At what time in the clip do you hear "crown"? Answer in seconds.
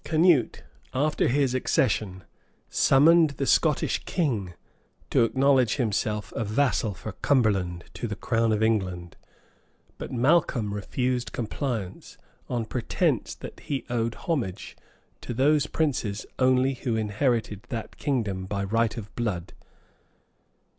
8.15-8.51